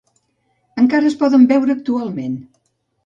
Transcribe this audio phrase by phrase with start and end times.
[0.83, 2.37] Encara es poden veure actualment.